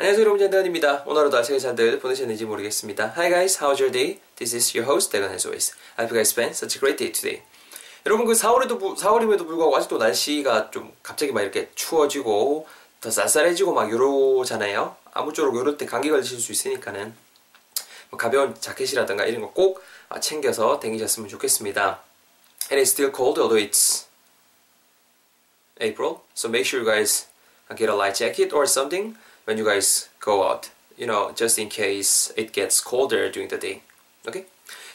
안녕하세요 0.00 0.22
여러분 0.22 0.38
전대건입니다. 0.38 1.02
오늘 1.04 1.20
하루도 1.20 1.36
아침에 1.36 1.58
잘들 1.58 1.98
보내셨는지 1.98 2.46
모르겠습니다. 2.46 3.12
Hi 3.18 3.28
guys, 3.28 3.58
how's 3.58 3.80
your 3.82 3.92
day? 3.92 4.18
This 4.36 4.56
is 4.56 4.74
your 4.74 4.90
host 4.90 5.12
대건 5.12 5.30
as 5.30 5.46
always. 5.46 5.74
I 5.98 6.06
hope 6.06 6.16
you 6.16 6.24
guys 6.24 6.30
spent 6.30 6.56
such 6.56 6.78
a 6.78 6.80
great 6.80 6.96
day 6.96 7.12
today. 7.12 7.42
여러분 8.06 8.24
그 8.24 8.32
4월에도 8.32 8.96
4월임에도 8.96 9.46
불구하고 9.46 9.76
아직도 9.76 9.98
날씨가 9.98 10.70
좀 10.70 10.90
갑자기 11.02 11.32
막 11.32 11.42
이렇게 11.42 11.68
추워지고 11.74 12.66
더 13.02 13.10
쌀쌀해지고 13.10 13.74
막 13.74 13.92
이러잖아요. 13.92 14.96
아무쪼록 15.12 15.54
이럴 15.56 15.76
때 15.76 15.84
감기 15.84 16.08
걸리실 16.08 16.40
수 16.40 16.50
있으니까는 16.52 17.14
뭐 18.08 18.16
가벼운 18.18 18.58
자켓이라든가 18.58 19.26
이런 19.26 19.42
거 19.42 19.52
꼭 19.52 19.84
챙겨서 20.22 20.80
다니셨으면 20.80 21.28
좋겠습니다. 21.28 22.00
And 22.72 22.80
it's 22.80 22.92
still 22.92 23.12
cold 23.14 23.38
although 23.38 23.62
it's 23.62 24.06
April, 25.78 26.20
so 26.34 26.48
make 26.48 26.64
sure 26.64 26.80
you 26.80 26.90
guys 26.90 27.26
get 27.76 27.90
a 27.90 27.94
light 27.94 28.16
jacket 28.16 28.56
or 28.56 28.64
something 28.64 29.14
when 29.50 29.58
you 29.58 29.64
guys 29.64 30.08
go 30.20 30.46
out. 30.46 30.70
You 30.96 31.06
know, 31.06 31.32
just 31.34 31.58
in 31.58 31.68
case 31.68 32.32
it 32.36 32.52
gets 32.52 32.80
colder 32.80 33.30
during 33.32 33.48
the 33.48 33.58
day. 33.58 33.82
Okay? 34.28 34.46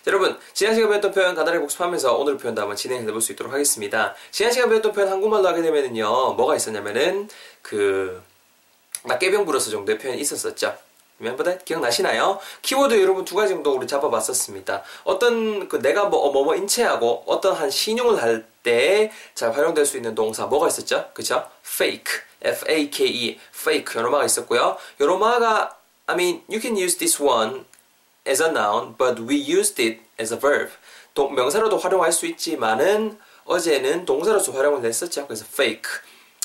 자, 0.03 0.11
여러분, 0.11 0.37
지난 0.53 0.75
시간 0.75 0.89
배웠던 0.89 1.11
표현 1.11 1.35
간단히 1.35 1.59
복습하면서 1.59 2.15
오늘 2.15 2.37
표현도 2.37 2.61
한번 2.61 2.77
진행해 2.77 3.05
볼 3.05 3.19
수 3.21 3.33
있도록 3.33 3.51
하겠습니다. 3.51 4.15
지난 4.31 4.53
시간 4.53 4.69
배웠던 4.69 4.93
표현 4.93 5.09
한국말로 5.09 5.47
하게 5.47 5.61
되면은요, 5.61 6.35
뭐가 6.35 6.55
있었냐면은, 6.55 7.27
그, 7.61 8.21
나 9.03 9.17
깨병 9.17 9.45
부렸어 9.45 9.71
정도의 9.71 9.97
표현이 9.97 10.21
있었었죠. 10.21 10.77
remember 11.19 11.57
기억나시나요? 11.65 12.39
키워드 12.61 13.01
여러분 13.01 13.25
두 13.25 13.35
가지 13.35 13.53
정도 13.53 13.73
우리 13.75 13.87
잡아봤었습니다. 13.87 14.83
어떤, 15.05 15.67
그 15.67 15.81
내가 15.81 16.05
뭐, 16.05 16.31
뭐, 16.31 16.43
뭐 16.43 16.55
인체하고 16.55 17.23
어떤 17.25 17.55
한 17.55 17.69
신용을 17.69 18.21
할 18.21 18.45
때 18.65 19.11
잘 19.35 19.53
활용될 19.55 19.85
수 19.85 19.95
있는 19.95 20.15
동사 20.15 20.47
뭐가 20.47 20.67
있었죠? 20.67 21.11
그쵸? 21.13 21.47
fake. 21.63 22.21
F-A-K-E. 22.45 23.39
fake. 23.53 23.95
요로마가 23.95 24.25
있었고요. 24.25 24.77
요로마가, 25.01 25.77
I 26.07 26.15
mean, 26.15 26.43
you 26.49 26.61
can 26.61 26.77
use 26.77 26.97
this 26.97 27.21
one 27.21 27.65
as 28.27 28.41
a 28.41 28.49
noun, 28.49 28.95
but 28.97 29.21
we 29.21 29.35
used 29.35 29.81
it 29.81 30.01
as 30.19 30.33
a 30.33 30.39
verb. 30.39 30.71
동, 31.13 31.33
명사로도 31.33 31.77
활용할 31.77 32.11
수 32.11 32.25
있지만은 32.27 33.17
어제는 33.45 34.05
동사로서 34.05 34.51
활용을 34.51 34.83
했었죠. 34.85 35.25
그래서 35.27 35.45
fake 35.47 35.89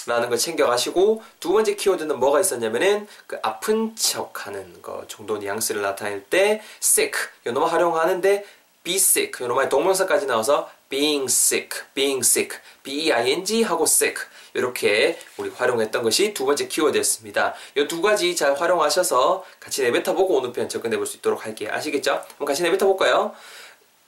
라는 0.07 0.29
걸 0.29 0.39
챙겨가시고 0.39 1.23
두 1.41 1.53
번째 1.53 1.77
키워드는 1.77 2.19
뭐가 2.19 2.41
있었냐면은 2.41 3.07
그 3.27 3.39
아픈 3.43 3.95
척하는 3.97 4.81
거 4.81 5.05
정도 5.09 5.37
뉘앙스를 5.39 5.83
나타낼 5.83 6.25
때 6.25 6.63
sick 6.83 7.13
요놈을 7.47 7.71
활용하는데 7.71 8.45
be 8.83 8.95
sick 8.95 9.45
요놈의 9.45 9.69
동명사까지 9.69 10.27
나와서 10.27 10.71
being 10.89 11.25
sick, 11.25 11.83
being 11.95 12.21
sick, 12.21 12.59
b-e-i-n-g 12.83 13.63
하고 13.63 13.85
sick 13.85 14.25
이렇게 14.55 15.19
우리 15.37 15.51
활용했던 15.51 16.03
것이 16.03 16.35
두 16.35 16.45
번째 16.47 16.67
키워드였습니다. 16.69 17.55
이 17.77 17.87
두 17.87 18.03
가지 18.03 18.35
잘 18.37 18.55
활용하셔서 18.55 19.45
같이 19.61 19.83
내뱉어보고 19.83 20.37
오늘 20.39 20.53
표현 20.53 20.69
접근해 20.69 20.97
볼 20.97 21.07
수 21.07 21.17
있도록 21.19 21.45
할게요. 21.45 21.71
아시겠죠? 21.73 22.25
그럼 22.35 22.47
같이 22.47 22.63
내뱉어 22.63 22.87
볼까요? 22.87 23.35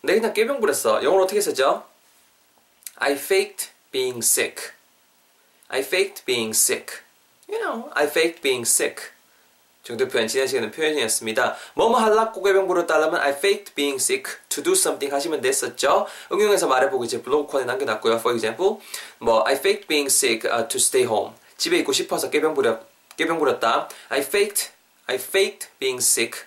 내 0.02 0.14
그냥 0.14 0.32
깨병 0.32 0.60
부렸어. 0.60 1.02
영어로 1.04 1.24
어떻게 1.24 1.40
썼죠? 1.40 1.84
I 2.96 3.12
faked 3.12 3.70
being 3.90 4.18
sick. 4.18 4.72
I 5.68 5.80
faked 5.80 6.24
being 6.24 6.50
sick. 6.50 6.86
You 7.48 7.60
know, 7.62 7.90
I 7.94 8.06
faked 8.06 8.42
being 8.42 8.66
sick. 8.68 9.10
정도 9.82 10.06
표현 10.06 10.28
지난 10.28 10.46
시간에 10.46 10.70
표현이었습니다. 10.70 11.56
뭐뭐 11.74 11.98
할락 11.98 12.32
고개병 12.32 12.68
부렸다라면 12.68 13.20
I 13.20 13.30
faked 13.30 13.74
being 13.74 13.96
sick 13.96 14.24
to 14.48 14.62
do 14.62 14.74
something 14.74 15.12
하시면 15.12 15.40
됐었죠. 15.40 16.06
응용해서 16.30 16.68
말해보고 16.68 17.04
이제 17.04 17.20
블로그 17.20 17.50
코너에 17.50 17.66
남겨놨고요. 17.66 18.14
For 18.16 18.32
example, 18.36 18.78
뭐 19.18 19.42
I 19.44 19.54
faked 19.54 19.88
being 19.88 20.06
sick 20.06 20.48
uh, 20.48 20.68
to 20.68 20.78
stay 20.78 21.04
home. 21.04 21.34
집에 21.56 21.78
있고 21.78 21.92
싶어서 21.92 22.30
깨병 22.30 22.54
부렸 22.54 22.80
깨병 23.16 23.40
부렸다. 23.40 23.88
I 24.08 24.20
faked 24.20 24.70
I 25.08 25.16
faked 25.16 25.68
being 25.80 25.98
sick 25.98 26.42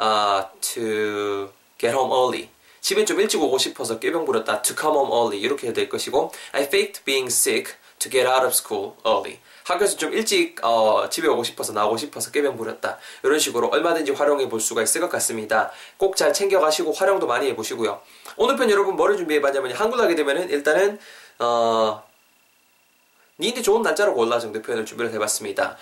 uh, 0.00 0.46
to 0.72 1.50
get 1.78 1.94
home 1.94 2.10
early. 2.10 2.48
집에 2.80 3.04
좀 3.04 3.20
일찍 3.20 3.42
오고 3.42 3.58
싶어서 3.58 3.98
깨병 3.98 4.24
부렸다. 4.24 4.62
To 4.62 4.74
come 4.74 4.96
home 4.96 5.12
early 5.12 5.38
이렇게 5.38 5.74
될 5.74 5.90
것이고 5.90 6.32
I 6.52 6.62
faked 6.62 7.04
being 7.04 7.26
sick 7.26 7.74
to 7.98 8.10
get 8.10 8.26
out 8.26 8.46
of 8.46 8.54
school 8.54 8.94
early. 9.04 9.40
학교에서 9.68 9.96
좀 9.96 10.12
일찍 10.14 10.56
어, 10.64 11.08
집에 11.10 11.28
오고 11.28 11.44
싶어서 11.44 11.72
나오고 11.72 11.96
싶어서 11.98 12.30
깨병 12.30 12.56
부렸다. 12.56 12.98
이런 13.22 13.38
식으로 13.38 13.68
얼마든지 13.68 14.12
활용해 14.12 14.48
볼 14.48 14.60
수가 14.60 14.82
있을 14.82 15.00
것 15.00 15.10
같습니다. 15.10 15.70
꼭 15.96 16.16
잘 16.16 16.32
챙겨가시고 16.32 16.92
활용도 16.92 17.26
많이 17.26 17.46
해보시고요. 17.48 18.00
오늘 18.36 18.56
편 18.56 18.68
여러분 18.70 18.96
뭐를 18.96 19.16
준비해봤냐면 19.16 19.72
한글 19.72 20.00
하게 20.00 20.14
되면은 20.16 20.50
일단은 20.50 20.98
어, 21.38 22.02
니인데 23.38 23.62
좋은 23.62 23.82
날짜로 23.82 24.14
골라 24.14 24.40
정도 24.40 24.60
표현을 24.62 24.84
준비를 24.84 25.12
해봤습니다. 25.12 25.76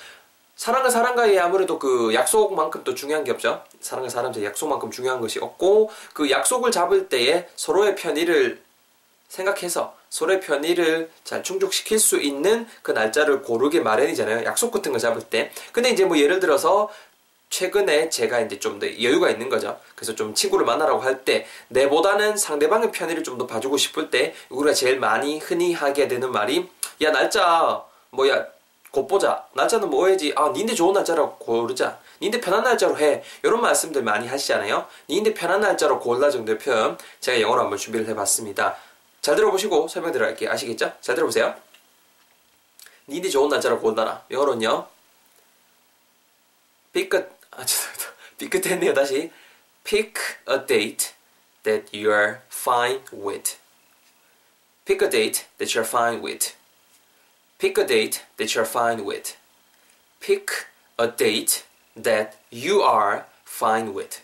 사랑과 0.57 0.91
사랑과의 0.91 1.39
아무래도 1.39 1.79
그 1.79 2.13
약속만큼 2.13 2.83
또 2.85 2.95
중요한 2.95 3.25
게 3.25 3.31
없죠. 3.31 3.63
사랑과 3.81 4.09
사람 4.11 4.33
사이 4.33 4.45
약속만큼 4.45 4.91
중요한 4.91 5.21
것이 5.21 5.39
없고 5.39 5.91
그 6.13 6.31
약속을 6.31 6.71
잡을 6.71 7.09
때에 7.09 7.49
서로의 7.57 7.95
편의를 7.95 8.63
생각해서 9.29 9.95
서로의 10.17 10.41
편의를 10.41 11.11
잘 11.25 11.43
충족시킬 11.43 11.99
수 11.99 12.19
있는 12.19 12.67
그 12.81 12.91
날짜를 12.93 13.43
고르게 13.43 13.81
마련이잖아요. 13.81 14.47
약속 14.47 14.71
같은 14.71 14.91
거 14.93 14.99
잡을 14.99 15.21
때. 15.21 15.51
근데 15.73 15.91
이제 15.91 16.07
뭐 16.07 16.17
예를 16.17 16.41
들어서 16.41 16.89
최근에 17.51 18.09
제가 18.09 18.41
이제 18.41 18.59
좀 18.59 18.79
더 18.81 18.87
여유가 19.03 19.29
있는 19.29 19.51
거죠. 19.51 19.79
그래서 19.95 20.15
좀 20.15 20.35
친구를 20.35 20.65
만나라고 20.65 21.01
할 21.01 21.23
때 21.27 21.47
내보다는 21.69 22.39
상대방의 22.39 22.93
편의를 22.93 23.23
좀 23.25 23.37
더 23.37 23.47
봐주고 23.47 23.77
싶을 23.77 24.09
때 24.11 24.35
우리가 24.49 24.73
제일 24.73 24.99
많이 24.99 25.39
흔히 25.39 25.75
하게 25.75 26.09
되는 26.09 26.33
말이 26.33 26.67
야 27.03 27.13
날짜 27.13 27.85
뭐야 28.11 28.47
곧 28.93 29.07
보자. 29.07 29.45
날짜는 29.53 29.91
뭐 29.91 30.07
해야지? 30.07 30.33
아 30.35 30.49
니인데 30.49 30.75
좋은 30.75 30.95
날짜로 30.95 31.37
고르자. 31.37 31.99
니인데 32.23 32.41
편한 32.41 32.65
날짜로 32.65 32.97
해. 32.97 33.23
이런 33.43 33.61
말씀들 33.61 34.03
많이 34.03 34.27
하시잖아요. 34.27 34.87
니인데 35.11 35.35
편한 35.35 35.61
날짜로 35.61 36.01
골라 36.01 36.31
정도의 36.31 36.57
표현 36.59 36.97
제가 37.21 37.39
영어로 37.43 37.61
한번 37.61 37.79
준비를 37.79 38.09
해봤습니다. 38.09 38.77
잘 39.27 39.35
들어보시고 39.35 39.89
설명 39.89 40.13
들어갈게요. 40.13 40.53
아시겠죠? 40.53 40.93
잘 41.01 41.17
들어보세요. 41.17 41.61
니네 43.09 43.29
좋은 43.29 43.49
날짜로 43.49 43.81
골라라. 43.81 44.25
영어로는요. 44.31 44.87
삐끗 46.93 47.37
아 47.51 47.67
죄송합니다. 47.67 48.13
삐끗했네요. 48.39 48.95
다시 48.95 49.33
pick 49.83 50.15
a 50.49 50.65
date 50.65 51.15
that 51.65 51.91
you're 51.93 52.39
fine 52.53 53.03
with. 53.13 53.57
pick 54.85 55.05
a 55.05 55.11
date 55.11 55.47
that 55.59 55.77
you're 55.77 55.85
fine 55.85 56.23
with. 56.23 56.55
pick 57.59 57.81
a 57.81 57.85
date 57.85 58.23
that 58.37 58.55
you're 58.55 58.71
fine 58.71 59.05
with. 59.05 59.35
pick 60.21 60.53
a 60.99 61.09
date 61.09 61.65
that 62.01 62.39
you 62.53 62.81
are 62.81 63.25
fine 63.45 63.93
with. 63.93 64.23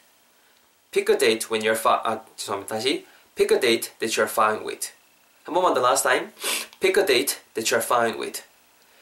pick 0.93 1.11
a 1.11 1.19
date 1.19 1.51
when 1.51 1.61
you're 1.61 1.77
fine 1.77 1.99
아 2.05 2.25
죄송합니다. 2.37 2.77
다시 2.77 3.05
Pick 3.35 3.55
a 3.55 3.61
date 3.61 3.93
that 3.99 4.21
you're 4.21 4.31
fine 4.31 4.65
with. 4.65 4.91
한 5.45 5.55
번만 5.55 5.75
더 5.75 5.81
last 5.81 6.03
time. 6.05 6.33
Pick 6.81 7.01
a 7.01 7.07
date 7.07 7.39
that 7.55 7.75
you're 7.75 7.83
fine 7.83 8.19
with. 8.19 8.43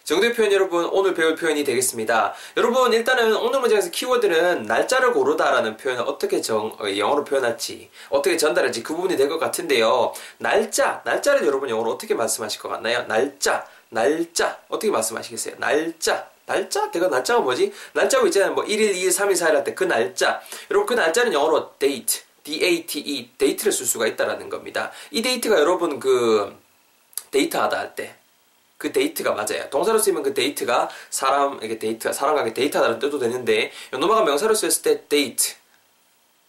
정도의 0.05 0.35
표현 0.35 0.51
여러분 0.53 0.87
오늘 0.87 1.15
배울 1.15 1.37
표현이 1.37 1.63
되겠습니다. 1.63 2.35
여러분 2.57 2.93
일단은 2.93 3.37
오늘 3.37 3.61
문장에서 3.61 3.91
키워드는 3.91 4.65
날짜를 4.65 5.13
고르다라는 5.13 5.77
표현을 5.77 6.03
어떻게 6.03 6.41
정, 6.41 6.77
영어로 6.99 7.23
표현할지 7.25 7.91
어떻게 8.09 8.37
전달할지 8.37 8.83
그 8.83 8.95
부분이 8.95 9.17
될 9.17 9.29
것 9.29 9.39
같은데요. 9.39 10.13
날짜, 10.39 11.01
날짜를 11.05 11.47
여러분 11.47 11.69
영어로 11.71 11.93
어떻게 11.93 12.15
말씀하실 12.15 12.61
것 12.61 12.69
같나요? 12.71 13.05
날짜, 13.07 13.65
날짜 13.91 14.59
어떻게 14.69 14.91
말씀하시겠어요? 14.91 15.55
날짜, 15.59 16.29
날짜? 16.47 16.91
내가 16.91 17.07
날짜가 17.07 17.41
뭐지? 17.43 17.73
날짜가 17.93 18.27
있잖아요. 18.27 18.55
뭐 18.55 18.65
1일, 18.65 18.93
2일, 18.95 19.09
3일, 19.11 19.33
4일 19.35 19.53
할 19.53 19.65
때 19.65 19.75
그 19.77 19.85
날짜. 19.85 20.41
여러분 20.73 20.87
그 20.87 20.95
날짜는 21.01 21.33
영어로 21.33 21.75
date. 21.79 22.23
D-A-T-E, 22.51 23.31
date를 23.39 23.71
쓸 23.71 23.87
수가 23.87 24.09
있다라는 24.09 24.49
겁니다. 24.49 24.91
이 25.13 25.23
date가 25.23 25.59
여러분 25.61 26.01
그 26.01 26.59
데이트하다 27.31 27.79
할 27.79 27.95
때, 27.95 28.17
그 28.77 28.91
데이트가 28.91 29.33
맞아요. 29.33 29.71
동사로 29.71 29.99
쓰면 29.99 30.23
그 30.25 30.35
date가 30.35 30.89
사람에게 31.11 31.79
date가 31.79 32.13
사람과 32.13 32.53
데이트하다는 32.53 32.99
뜻도 32.99 33.19
되는데 33.21 33.71
요노마가 33.93 34.25
명사로 34.25 34.55
쓰였을 34.55 34.83
때 34.83 35.09
데이트 35.09 35.55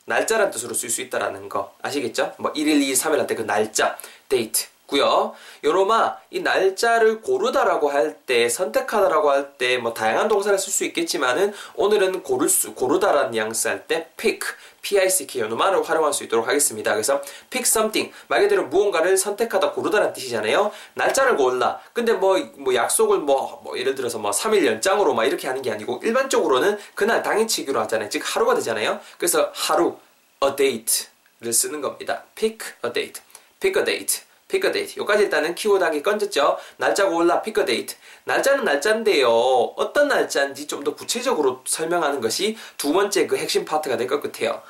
날짜란 0.06 0.50
뜻으로 0.50 0.74
쓸 0.74 0.90
수 0.90 1.02
있다라는 1.02 1.48
거 1.50 1.76
아시겠죠? 1.84 2.34
뭐 2.40 2.52
1일, 2.54 2.82
2일, 2.82 2.94
3일 2.94 3.18
할 3.18 3.28
때 3.28 3.36
그 3.36 3.44
날짜 3.44 3.98
데이트 4.28 4.68
고요. 4.92 5.34
요로마 5.64 6.18
이 6.30 6.42
날짜를 6.42 7.22
고르다라고 7.22 7.90
할 7.90 8.18
때 8.26 8.50
선택하다라고 8.50 9.32
할 9.32 9.58
때 9.58 9.78
뭐 9.78 9.94
다양한 9.94 10.28
동사를 10.28 10.58
쓸 10.60 10.72
수 10.72 10.84
있겠지만은 10.86 11.54
오늘은 11.76 12.24
고를 12.24 12.50
수 12.50 12.74
고르다라는 12.76 13.32
뉘앙스 13.32 13.68
할 13.70 13.88
때 13.88 14.10
pick 14.18 14.42
PICK 14.82 15.42
요노마를 15.42 15.88
활용할 15.88 16.12
수 16.12 16.24
있도록 16.24 16.48
하겠습니다. 16.48 16.92
그래서 16.94 17.22
pick 17.50 17.62
something 17.66 18.12
말 18.28 18.42
그대로 18.42 18.66
무언가를 18.66 19.16
선택하다 19.18 19.72
고르다라는 19.72 20.12
뜻이잖아요. 20.14 20.72
날짜를 20.96 21.38
골라. 21.38 21.80
근데 21.94 22.14
뭐, 22.14 22.38
뭐 22.58 22.74
약속을 22.76 23.20
뭐, 23.20 23.62
뭐 23.64 23.78
예를 23.78 23.96
들어서 23.96 24.18
뭐 24.18 24.32
3일 24.32 24.66
연장으로 24.66 25.14
막 25.14 25.26
이렇게 25.26 25.48
하는 25.48 25.62
게 25.62 25.72
아니고 25.72 26.02
일반적으로는 26.04 26.78
그날 26.96 27.22
당일치기로 27.24 27.80
하잖아요. 27.82 28.10
즉 28.10 28.24
하루가 28.26 28.56
되잖아요. 28.56 29.00
그래서 29.18 29.52
하루 29.54 29.98
a 30.44 30.56
date를 30.56 31.54
쓰는 31.54 31.80
겁니다. 31.82 32.24
pick 32.36 32.74
a 32.84 32.92
date. 32.92 33.22
pick 33.60 33.80
a 33.80 33.86
date. 33.86 34.24
A 34.56 34.74
date. 34.74 34.96
여기까지 34.98 35.24
일단은 35.24 35.56
키워드 35.56 35.84
하나 35.84 36.04
건졌죠. 36.04 36.58
날짜 36.78 37.08
골라 37.08 37.42
pick 37.42 37.62
a 37.62 37.66
date. 37.66 37.98
날짜는 38.26 38.64
날짜인데요. 38.66 39.30
어떤 39.30 40.08
날짜인지 40.08 40.68
좀 40.68 40.82
더 40.82 40.96
구체적으로 40.96 41.62
설명하는 41.66 42.22
것이 42.22 42.58
두 42.78 42.92
번째 42.92 43.28
그 43.28 43.38
핵심 43.38 43.66
파트가 43.66 43.98
될 43.98 44.08
것 44.08 44.22
같아요. 44.22 44.62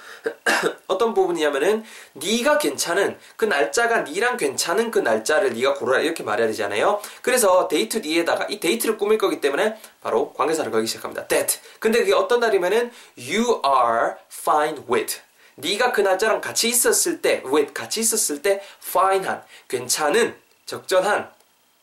어떤 0.88 1.14
부분이냐면은 1.14 1.84
네가 2.14 2.58
괜찮은 2.58 3.18
그 3.38 3.46
날짜가 3.46 4.02
네랑 4.02 4.36
괜찮은 4.38 4.92
그 4.92 5.00
날짜를 5.00 5.54
네가 5.54 5.76
고르라 5.76 6.00
이렇게 6.02 6.22
말해야 6.24 6.48
되잖아요. 6.48 7.00
그래서 7.22 7.68
데이트 7.70 8.02
뒤에다가 8.02 8.48
이 8.50 8.60
date를 8.60 8.98
꾸밀 8.98 9.18
거기 9.18 9.40
때문에 9.40 9.78
바로 10.02 10.34
관계사를 10.34 10.70
걸기 10.70 10.88
시작합니다. 10.88 11.28
that. 11.28 11.60
근데 11.80 12.00
그게 12.00 12.14
어떤 12.14 12.42
날이면은 12.42 12.92
you 13.18 13.62
are 13.66 14.16
fine 14.32 14.84
with. 14.90 15.20
네가 15.62 15.92
그 15.92 16.02
날짜랑 16.02 16.42
같이 16.42 16.70
있었을 16.70 17.22
때, 17.22 17.44
with 17.46 17.74
같이 17.74 18.00
있었을 18.00 18.42
때 18.42 18.62
fine한, 18.84 19.44
괜찮은, 19.68 20.36
적절한, 20.66 21.32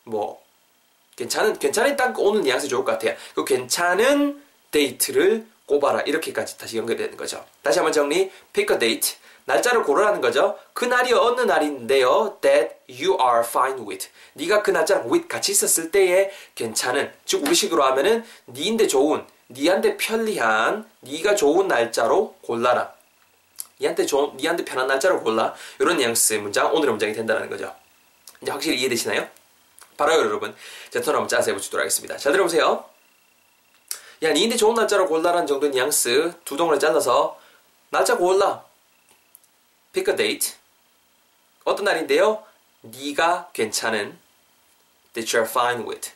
뭐 0.03 0.41
괜찮은 1.15 1.59
괜찮은 1.59 1.95
딱 1.97 2.17
오는 2.19 2.41
뉘앙스 2.41 2.67
좋을 2.67 2.85
것 2.85 2.93
같아요. 2.93 3.15
그 3.35 3.43
괜찮은 3.43 4.41
데이트를 4.71 5.45
꼽아라 5.65 6.01
이렇게까지 6.01 6.57
다시 6.57 6.77
연결되는 6.77 7.17
거죠. 7.17 7.45
다시 7.61 7.79
한번 7.79 7.91
정리. 7.91 8.31
pick 8.53 8.73
a 8.73 8.79
date. 8.79 9.17
날짜를 9.45 9.83
고르라는 9.83 10.21
거죠. 10.21 10.57
그 10.73 10.85
날이 10.85 11.11
어느 11.11 11.41
날인데요. 11.41 12.37
that 12.41 12.75
you 12.87 13.17
are 13.19 13.41
fine 13.45 13.81
with. 13.85 14.07
네가 14.33 14.63
그 14.63 14.71
날짜랑 14.71 15.09
with 15.09 15.27
같이 15.27 15.51
있었을 15.51 15.91
때에 15.91 16.31
괜찮은 16.55 17.11
즉 17.25 17.43
우리식으로 17.43 17.83
하면은 17.83 18.23
니인데 18.47 18.87
좋은 18.87 19.25
니한테 19.49 19.97
편리한 19.97 20.87
네가 21.01 21.35
좋은 21.35 21.67
날짜로 21.67 22.35
골라라. 22.41 22.93
니한테 23.79 24.05
좋은 24.05 24.35
니한테 24.37 24.65
편한 24.65 24.87
날짜로 24.87 25.21
골라. 25.23 25.53
이런 25.79 25.97
뉘앙스의 25.97 26.41
문장 26.41 26.73
오늘의 26.73 26.91
문장이 26.91 27.13
된다는 27.13 27.49
거죠. 27.49 27.73
이제 28.41 28.51
확실히 28.51 28.79
이해되시나요? 28.79 29.27
바로 29.97 30.13
여러분 30.13 30.55
제턴 30.89 31.15
한번 31.15 31.27
짜서 31.27 31.51
해보시도록 31.51 31.81
하겠습니다. 31.81 32.17
잘 32.17 32.31
들어보세요. 32.31 32.85
야 34.21 34.33
니인데 34.33 34.57
좋은 34.57 34.75
날짜로 34.75 35.07
골라라는 35.07 35.47
정도의 35.47 35.71
뉘앙스 35.71 36.33
두 36.43 36.57
동으로 36.57 36.77
잘라서 36.77 37.39
날짜 37.89 38.17
골라. 38.17 38.63
pick 39.93 40.11
a 40.11 40.17
date. 40.17 40.55
어떤 41.63 41.85
날인데요? 41.85 42.43
네가 42.81 43.49
괜찮은 43.53 44.19
that 45.13 45.37
you're 45.37 45.47
fine 45.47 45.85
with. 45.87 46.11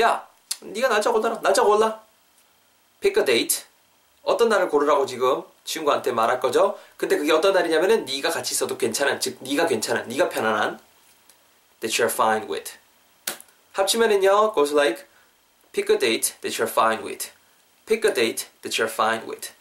야, 0.00 0.26
네가 0.60 0.88
날짜 0.88 1.10
골라라. 1.12 1.40
날짜 1.40 1.62
골라. 1.62 2.02
pick 3.00 3.20
a 3.20 3.24
date. 3.24 3.64
어떤 4.24 4.48
날을 4.48 4.68
고르라고 4.68 5.06
지금 5.06 5.42
친구한테 5.64 6.12
말할 6.12 6.40
거죠. 6.40 6.78
근데 6.96 7.16
그게 7.16 7.32
어떤 7.32 7.52
날이냐면은 7.52 8.04
네가 8.04 8.30
같이 8.30 8.54
있어도 8.54 8.76
괜찮은, 8.76 9.20
즉 9.20 9.38
네가 9.40 9.66
괜찮은, 9.66 10.08
네가 10.08 10.28
편안한 10.28 10.80
that 11.80 12.02
you're 12.02 12.12
fine 12.12 12.48
with. 12.48 12.72
합치면은요, 13.72 14.54
goes 14.54 14.74
like 14.74 15.04
pick 15.72 15.92
a 15.92 15.98
date 15.98 16.34
that 16.40 16.60
you're 16.60 16.70
fine 16.70 17.04
with. 17.04 17.30
pick 17.86 18.06
a 18.06 18.14
date 18.14 18.48
that 18.62 18.80
you're 18.80 18.92
fine 18.92 19.26
with. 19.28 19.52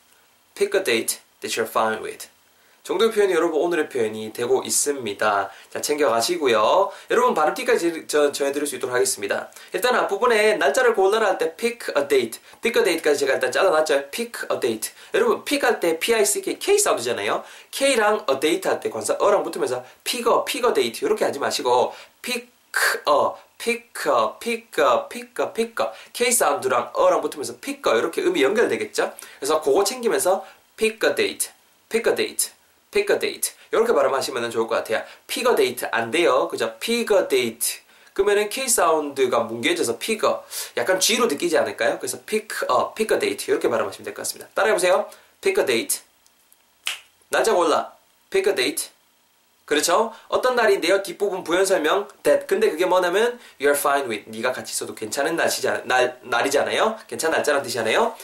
pick 0.55 0.75
a 0.75 0.83
date 0.83 1.19
that 1.41 1.59
you're 1.59 1.69
fine 1.69 2.01
with. 2.01 2.29
정도의 2.83 3.11
표현이 3.11 3.31
여러분 3.31 3.61
오늘의 3.61 3.87
표현이 3.87 4.33
되고 4.33 4.61
있습니다. 4.61 5.49
자, 5.69 5.81
챙겨가시고요. 5.81 6.91
여러분 7.11 7.33
발음 7.33 7.53
팁까지 7.53 8.07
저, 8.07 8.29
전해드릴 8.33 8.67
수 8.67 8.75
있도록 8.75 8.93
하겠습니다. 8.93 9.49
일단 9.71 9.95
앞부분에 9.95 10.57
날짜를 10.57 10.93
골라라 10.93 11.27
할 11.27 11.37
때 11.37 11.55
pick 11.55 11.93
a 11.95 12.05
date, 12.09 12.41
pick 12.61 12.77
a 12.77 12.83
date까지 12.83 13.19
제가 13.19 13.35
일단 13.35 13.53
잘라놨죠. 13.53 14.09
pick 14.11 14.47
a 14.51 14.59
date. 14.59 14.91
여러분 15.13 15.45
pick 15.45 15.65
할 15.65 15.79
때 15.79 15.97
p-i-c-k, 15.97 16.59
k 16.59 16.77
사운드잖아요. 16.77 17.45
k랑 17.71 18.25
a 18.29 18.39
date 18.41 18.69
할 18.69 18.81
때 18.81 18.89
관사 18.89 19.15
어랑 19.17 19.43
붙으면서 19.43 19.85
pick 20.03 20.29
a, 20.29 20.43
pick 20.45 20.67
a 20.67 20.73
date 20.73 21.07
이렇게 21.07 21.23
하지 21.23 21.39
마시고 21.39 21.93
pick 22.21 22.49
a, 23.07 23.31
pick 23.57 24.11
a, 25.39 25.53
pick 25.53 25.85
a. 25.85 25.91
k 26.11 26.31
사운드랑 26.33 26.91
어랑 26.95 27.21
붙으면서 27.21 27.55
a 27.63 27.97
이렇게 27.97 28.21
음이 28.21 28.43
연결되겠죠. 28.43 29.13
그래서 29.39 29.61
그거 29.61 29.85
챙기면서 29.85 30.45
date, 31.15 31.51
pick 31.87 32.11
a 32.11 32.15
date. 32.17 32.51
Pick 32.93 33.13
a 33.13 33.19
date. 33.19 33.53
이렇게 33.71 33.91
발음하시면 33.91 34.51
좋을 34.51 34.67
것 34.67 34.75
같아요. 34.75 35.03
pick 35.27 35.49
a 35.51 35.55
date 35.55 35.89
안 35.91 36.11
돼요. 36.11 36.47
그죠? 36.47 36.77
pick 36.79 37.17
a 37.17 37.27
date. 37.27 37.81
그러면은 38.13 38.47
K 38.49 38.69
사운드가 38.69 39.39
뭉개져서 39.39 39.97
pick 39.97 40.29
a 40.29 40.35
약간 40.77 40.99
G로 40.99 41.25
느끼지 41.25 41.57
않을까요? 41.57 41.97
그래서 41.97 42.19
pick 42.25 42.59
a, 42.69 42.93
pick 42.95 43.15
a 43.15 43.19
date. 43.19 43.51
이렇게 43.51 43.67
발음하시면 43.67 44.05
될 44.05 44.13
것 44.13 44.21
같습니다. 44.21 44.47
따라해보세요. 44.53 45.09
pick 45.41 45.59
a 45.61 45.65
date. 45.65 46.01
날짜 47.29 47.53
골라. 47.53 47.91
pick 48.29 48.51
a 48.51 48.55
date. 48.55 48.91
그렇죠? 49.65 50.13
어떤 50.27 50.55
날인데요? 50.55 51.01
뒷부분 51.01 51.43
부연 51.43 51.65
설명 51.65 52.07
that. 52.21 52.45
근데 52.45 52.69
그게 52.69 52.85
뭐냐면 52.85 53.39
you're 53.59 53.75
fine 53.75 54.07
with. 54.07 54.29
네가 54.29 54.51
같이 54.51 54.71
있어도 54.73 54.93
괜찮은 54.93 55.35
날이잖아, 55.35 55.81
날, 55.85 56.19
날이잖아요. 56.21 56.99
괜찮은 57.07 57.33
날짜란 57.37 57.63
뜻이잖아요. 57.63 58.15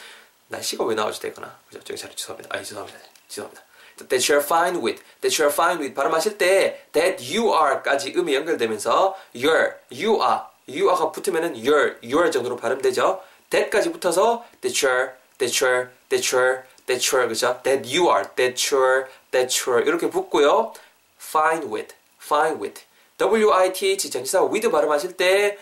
날씨가 0.49 0.83
왜 0.83 0.93
나오지 0.93 1.19
되거나. 1.21 1.57
그죠? 1.67 1.83
저기 1.83 1.97
잘 1.99 2.15
죄송합니다. 2.15 2.55
아, 2.55 2.61
죄송합니다. 2.61 2.99
죄송합니다. 3.27 3.63
That 4.09 4.31
you're 4.31 4.43
fine 4.43 4.81
with, 4.81 5.01
that 5.21 5.35
you're 5.37 5.53
fine 5.53 5.79
with 5.79 5.93
발음하실 5.93 6.37
때 6.37 6.85
that 6.93 7.23
you 7.23 7.51
are까지 7.53 8.13
음이 8.15 8.33
연결되면서 8.35 9.15
your, 9.35 9.75
you 9.91 10.21
are, 10.21 10.41
you 10.67 10.89
are가 10.89 11.11
붙으면은 11.11 11.55
your, 11.55 11.97
your 12.03 12.31
정도로 12.31 12.55
발음되죠. 12.57 13.21
that까지 13.49 13.91
붙어서 13.91 14.45
that 14.61 14.85
you're, 14.85 15.11
that 15.37 15.65
you're, 15.65 15.89
that 16.09 16.35
you're, 16.35 16.63
that 16.85 17.01
you're 17.09 17.27
그죠? 17.27 17.61
that 17.63 17.89
you 17.89 18.09
are, 18.09 18.27
that 18.35 18.75
you're, 18.75 19.07
that 19.31 19.49
you're 19.61 19.85
이렇게 19.85 20.09
붙고요. 20.09 20.73
fine 21.19 21.71
with, 21.71 21.95
fine 22.21 22.59
with, 22.59 22.83
w-i-t-h 23.17 24.09
전치사 24.09 24.43
with 24.43 24.69
발음하실 24.71 25.17
때 25.17 25.57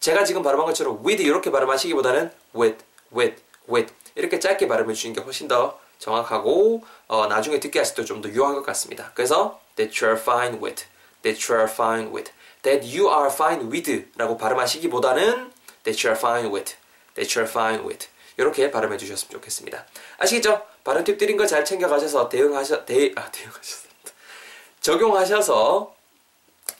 제가 0.00 0.24
지금 0.24 0.42
발음한 0.42 0.66
것처럼 0.66 1.04
with 1.04 1.22
이렇게 1.22 1.50
발음하시기보다는 1.50 2.30
with, 2.54 2.84
with, 3.14 3.42
with 3.68 3.94
이렇게 4.14 4.38
짧게 4.38 4.68
발음해 4.68 4.92
주시는 4.94 5.14
게 5.14 5.22
훨씬 5.22 5.48
더 5.48 5.78
정확하고 6.02 6.84
어, 7.06 7.26
나중에 7.28 7.60
듣게 7.60 7.78
하실 7.78 7.94
때좀 7.94 8.20
더 8.22 8.28
유효한 8.28 8.54
것 8.54 8.66
같습니다. 8.66 9.12
그래서 9.14 9.60
that 9.76 10.04
you 10.04 10.12
are 10.12 10.20
fine 10.20 10.60
with, 10.60 10.84
that 11.22 11.46
you 11.46 11.58
are 11.60 11.72
fine 11.72 12.12
with, 12.12 12.32
that 12.62 12.98
you 12.98 13.08
are 13.08 13.30
fine 13.32 13.70
with라고 13.70 14.36
발음하시기보다는 14.36 15.52
that 15.84 16.06
you 16.06 16.12
are 16.12 16.18
fine 16.18 16.52
with, 16.52 16.74
that 17.14 17.38
you 17.38 17.46
are 17.46 17.48
fine 17.48 17.86
with 17.86 18.08
이렇게 18.36 18.70
발음해 18.72 18.96
주셨으면 18.98 19.30
좋겠습니다. 19.30 19.86
아시겠죠? 20.18 20.66
발음 20.82 21.04
팁 21.04 21.18
드린 21.18 21.36
거 21.36 21.46
잘 21.46 21.64
챙겨가셔서 21.64 22.28
대응하셔 22.28 22.84
대, 22.84 23.12
아, 23.14 23.30
대응하셨습니다. 23.30 23.92
적용하셔서 24.82 25.94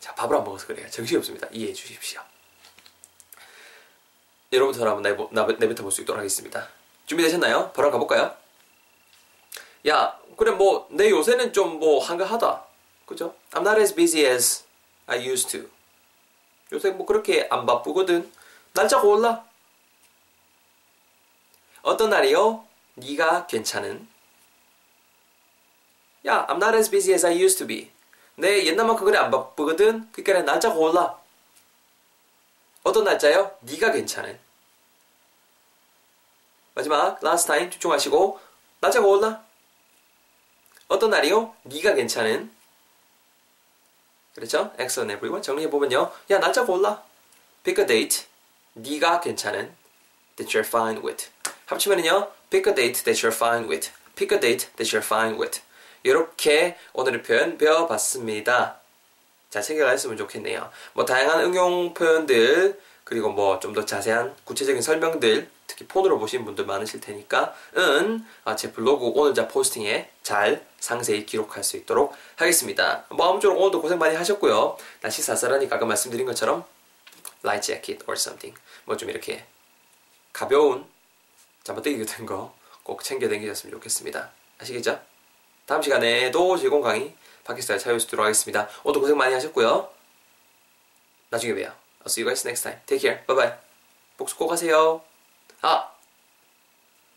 자 0.00 0.14
밥을 0.16 0.36
안 0.36 0.42
먹어서 0.42 0.66
그래요. 0.66 0.90
정신이 0.90 1.18
없습니다. 1.18 1.46
이해해 1.52 1.72
주십시오. 1.72 2.20
여러분처럼 4.52 4.96
한번 5.04 5.56
내뱉어 5.58 5.82
볼 5.82 5.92
수 5.92 6.00
있도록 6.02 6.18
하겠습니다. 6.18 6.68
준비되셨나요? 7.06 7.70
바로 7.72 7.90
가볼까요? 7.92 8.41
야, 9.88 10.18
그래 10.36 10.50
뭐 10.52 10.86
내 10.90 11.10
요새는 11.10 11.52
좀 11.52 11.78
뭐 11.78 12.02
한가하다. 12.02 12.64
그죠? 13.06 13.34
I'm 13.50 13.60
not 13.66 13.80
as 13.80 13.94
busy 13.94 14.24
as 14.24 14.64
I 15.06 15.26
used 15.26 15.48
to. 15.58 15.68
요새 16.72 16.90
뭐 16.90 17.06
그렇게 17.06 17.46
안 17.50 17.66
바쁘거든. 17.66 18.30
날짜 18.72 19.00
골라. 19.00 19.44
어떤 21.82 22.10
날이요? 22.10 22.64
네가 22.94 23.46
괜찮은. 23.46 24.08
야, 26.26 26.46
I'm 26.46 26.56
not 26.62 26.76
as 26.76 26.90
busy 26.90 27.12
as 27.12 27.26
I 27.26 27.34
used 27.42 27.58
to 27.58 27.66
be. 27.66 27.90
내 28.36 28.64
옛날만큼 28.64 29.04
그래 29.04 29.18
안 29.18 29.30
바쁘거든. 29.30 30.10
그러니까 30.12 30.42
날짜 30.50 30.72
골라. 30.72 31.18
어떤 32.84 33.04
날짜요? 33.04 33.56
네가 33.60 33.92
괜찮은. 33.92 34.38
마지막 36.74 37.22
last 37.22 37.46
time 37.46 37.70
집중하시고 37.70 38.40
날짜 38.80 39.00
골라. 39.02 39.44
어떤 40.92 41.08
날이요? 41.08 41.54
네가 41.62 41.94
괜찮은 41.94 42.50
그렇죠? 44.34 44.72
Excellent 44.78 45.14
everyone 45.14 45.42
정리해 45.42 45.70
보면요 45.70 46.12
야 46.30 46.38
날짜 46.38 46.66
골라 46.66 47.02
Pick 47.64 47.82
a 47.82 47.86
date 47.86 48.26
네가 48.74 49.20
괜찮은 49.20 49.74
That 50.36 50.58
you're 50.58 50.66
fine 50.66 51.00
with 51.02 51.30
합치면은요 51.66 52.30
Pick 52.50 52.70
a 52.70 52.74
date 52.74 53.04
that 53.04 53.26
you're 53.26 53.34
fine 53.34 53.68
with 53.68 53.90
Pick 54.16 54.36
a 54.36 54.40
date 54.40 54.68
that 54.76 54.94
you're 54.94 55.04
fine 55.04 55.38
with 55.38 55.62
이렇게 56.02 56.76
오늘의 56.92 57.22
표현 57.22 57.56
배워봤습니다 57.56 58.78
잘 59.48 59.62
챙겨가셨으면 59.62 60.18
좋겠네요 60.18 60.70
뭐 60.92 61.06
다양한 61.06 61.40
응용 61.40 61.94
표현들 61.94 62.78
그리고 63.12 63.28
뭐 63.30 63.60
좀 63.60 63.74
더 63.74 63.84
자세한 63.84 64.34
구체적인 64.44 64.80
설명들 64.80 65.50
특히 65.66 65.86
폰으로 65.86 66.18
보신 66.18 66.46
분들 66.46 66.64
많으실 66.64 67.00
테니까 67.00 67.54
은 67.76 68.24
아, 68.44 68.56
제 68.56 68.72
블로그 68.72 69.06
오늘자 69.08 69.48
포스팅에 69.48 70.10
잘 70.22 70.66
상세히 70.80 71.26
기록할 71.26 71.62
수 71.62 71.76
있도록 71.76 72.14
하겠습니다. 72.36 73.04
뭐 73.10 73.28
아무쪼록 73.28 73.58
오늘도 73.60 73.82
고생 73.82 73.98
많이 73.98 74.16
하셨고요. 74.16 74.78
날씨 75.02 75.20
쌀쌀하니까 75.22 75.76
아까 75.76 75.84
말씀드린 75.84 76.24
것처럼 76.26 76.64
light 77.44 77.66
jacket 77.66 78.04
or 78.08 78.14
something 78.14 78.58
뭐 78.86 78.96
좀 78.96 79.10
이렇게 79.10 79.44
가벼운 80.32 80.86
잠바떼기 81.64 81.98
같은 82.04 82.24
거 82.26 82.54
꼭 82.82 83.04
챙겨 83.04 83.28
다니셨으면 83.28 83.74
좋겠습니다. 83.74 84.30
아시겠죠? 84.58 85.00
다음 85.66 85.82
시간에도 85.82 86.56
즐거운 86.56 86.82
강의 86.82 87.14
팟캐스트를 87.44 87.78
찾아뵙도록 87.78 88.24
하겠습니다. 88.24 88.68
오늘도 88.82 89.00
고생 89.00 89.16
많이 89.16 89.32
하셨고요. 89.34 89.88
나중에 91.30 91.54
봬요. 91.54 91.81
I'll 92.04 92.10
see 92.10 92.22
you 92.22 92.28
guys 92.28 92.44
next 92.46 92.62
time. 92.62 92.78
Take 92.86 93.00
care. 93.00 93.24
Bye 93.26 93.36
bye. 93.36 93.52
복수 94.16 94.36
꼭 94.36 94.50
하세요. 94.52 95.00
아! 95.62 95.88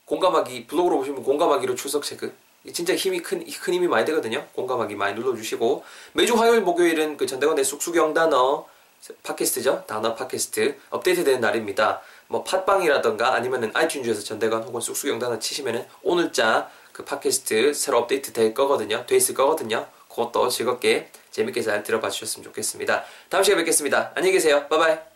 공감하기, 0.06 0.68
블로그로 0.68 0.98
보시면 0.98 1.24
공감하기로 1.24 1.76
출석 1.76 2.04
체크. 2.04 2.36
진짜 2.74 2.96
힘이 2.96 3.22
큰, 3.22 3.44
큰 3.46 3.74
힘이 3.74 3.88
많이 3.88 4.06
되거든요. 4.06 4.48
공감하기 4.54 4.96
많이 4.96 5.16
눌러주시고. 5.16 5.84
매주 6.14 6.36
화요일, 6.36 6.62
목요일은 6.62 7.18
그 7.18 7.26
전대건의 7.26 7.64
쑥쑥영 7.64 8.14
단어 8.14 8.66
팟캐스트죠. 9.24 9.84
단어 9.88 10.16
팟캐스트 10.16 10.80
업데이트 10.90 11.24
되는 11.24 11.42
날입니다. 11.42 12.02
뭐 12.28 12.44
팟빵이라던가 12.44 13.34
아니면은 13.34 13.72
아이튠즈에서 13.74 14.26
전대건 14.26 14.64
혹은 14.64 14.82
쑥쑥영 14.82 15.20
단어 15.20 15.38
치시면은 15.38 15.86
오늘자 16.02 16.70
그 16.92 17.06
팟캐스트 17.06 17.74
새로 17.74 18.00
업데이트 18.00 18.34
될 18.34 18.54
거거든요. 18.54 19.06
돼 19.06 19.16
있을 19.16 19.36
거거든요. 19.36 19.88
그것도 20.16 20.48
즐겁게 20.48 21.10
재밌게 21.32 21.62
잘 21.62 21.84
들어봐 21.84 22.10
주셨으면 22.10 22.46
좋겠습니다. 22.46 23.04
다음 23.30 23.44
시간에 23.44 23.62
뵙겠습니다. 23.62 24.14
안녕히 24.16 24.32
계세요. 24.32 24.66
바이바이. 24.70 25.15